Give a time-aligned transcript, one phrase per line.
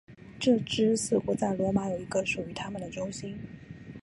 [0.39, 3.37] 这支似乎在罗马有一个属于他们的中心。